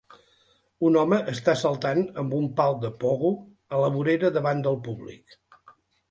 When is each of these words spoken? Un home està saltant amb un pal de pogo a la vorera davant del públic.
Un 0.87 0.95
home 0.99 1.17
està 1.33 1.53
saltant 1.63 1.99
amb 2.23 2.33
un 2.37 2.47
pal 2.59 2.77
de 2.85 2.91
pogo 3.03 3.29
a 3.77 3.81
la 3.83 3.91
vorera 3.97 4.31
davant 4.39 4.63
del 4.69 4.79
públic. 4.89 5.37